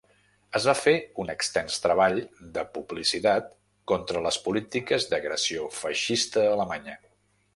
Es 0.59 0.63
va 0.67 0.73
fer 0.77 0.93
un 1.23 1.27
extens 1.33 1.75
treball 1.83 2.17
de 2.55 2.63
publicitat 2.77 3.53
contra 3.93 4.25
les 4.29 4.41
polítiques 4.49 5.07
d'agressió 5.13 5.71
feixista 5.83 6.49
alemanya. 6.57 6.97